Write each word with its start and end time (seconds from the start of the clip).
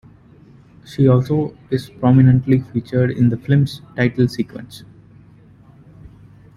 She 0.83 1.07
also 1.07 1.55
is 1.69 1.91
prominently 1.91 2.61
featured 2.61 3.11
in 3.11 3.29
the 3.29 3.37
film's 3.37 3.83
title 3.95 4.27
sequence. 4.27 4.83